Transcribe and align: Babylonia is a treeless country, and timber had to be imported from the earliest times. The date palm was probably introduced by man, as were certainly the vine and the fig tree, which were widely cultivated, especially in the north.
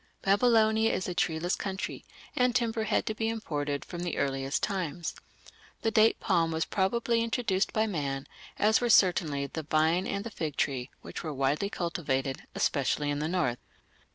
Babylonia 0.23 0.91
is 0.91 1.07
a 1.07 1.13
treeless 1.13 1.55
country, 1.55 2.03
and 2.35 2.55
timber 2.55 2.85
had 2.85 3.05
to 3.05 3.13
be 3.13 3.29
imported 3.29 3.85
from 3.85 4.01
the 4.01 4.17
earliest 4.17 4.63
times. 4.63 5.13
The 5.83 5.91
date 5.91 6.19
palm 6.19 6.51
was 6.51 6.65
probably 6.65 7.21
introduced 7.21 7.71
by 7.71 7.85
man, 7.85 8.25
as 8.57 8.81
were 8.81 8.89
certainly 8.89 9.45
the 9.45 9.61
vine 9.61 10.07
and 10.07 10.23
the 10.23 10.31
fig 10.31 10.55
tree, 10.57 10.89
which 11.03 11.21
were 11.23 11.31
widely 11.35 11.69
cultivated, 11.69 12.41
especially 12.55 13.11
in 13.11 13.19
the 13.19 13.27
north. 13.27 13.59